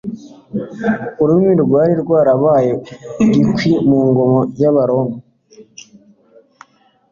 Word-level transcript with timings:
ururimi 1.21 1.53
rwari 1.63 1.93
rwarabaye 2.01 2.71
gikwira 3.33 3.79
mu 3.87 3.97
ngoma 4.07 4.39
y'Abaroma. 4.61 5.15